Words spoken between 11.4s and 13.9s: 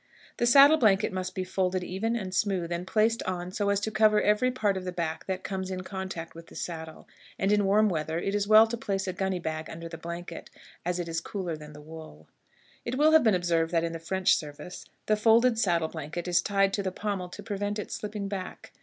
than the wool. It will have been observed that,